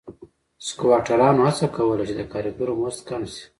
[0.67, 3.43] سکواټورانو هڅه کوله چې د کارګرو مزد کم شي.